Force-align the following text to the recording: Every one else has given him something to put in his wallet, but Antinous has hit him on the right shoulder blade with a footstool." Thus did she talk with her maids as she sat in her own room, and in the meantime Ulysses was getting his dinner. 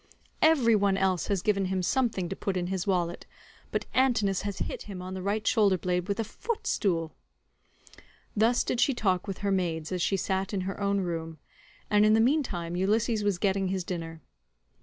Every 0.41 0.75
one 0.75 0.97
else 0.97 1.27
has 1.27 1.43
given 1.43 1.65
him 1.65 1.83
something 1.83 2.27
to 2.27 2.35
put 2.35 2.57
in 2.57 2.65
his 2.73 2.87
wallet, 2.87 3.27
but 3.71 3.85
Antinous 3.93 4.41
has 4.41 4.57
hit 4.57 4.81
him 4.89 4.99
on 4.99 5.13
the 5.13 5.21
right 5.21 5.45
shoulder 5.45 5.77
blade 5.77 6.07
with 6.07 6.19
a 6.19 6.23
footstool." 6.23 7.13
Thus 8.35 8.63
did 8.63 8.81
she 8.81 8.95
talk 8.95 9.27
with 9.27 9.37
her 9.45 9.51
maids 9.51 9.91
as 9.91 10.01
she 10.01 10.17
sat 10.17 10.55
in 10.55 10.61
her 10.61 10.81
own 10.81 11.01
room, 11.01 11.37
and 11.87 12.03
in 12.03 12.15
the 12.15 12.19
meantime 12.19 12.75
Ulysses 12.75 13.23
was 13.23 13.37
getting 13.37 13.67
his 13.67 13.83
dinner. 13.83 14.23